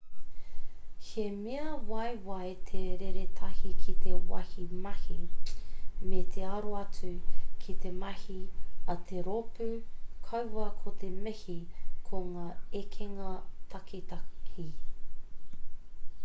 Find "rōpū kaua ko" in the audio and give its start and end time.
9.29-10.95